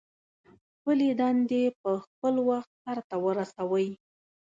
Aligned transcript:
خپلې 0.73 1.07
دندې 1.19 1.63
په 1.81 1.91
خپل 2.05 2.33
وخت 2.49 2.71
سرته 2.83 3.15
ورسوئ. 3.25 3.89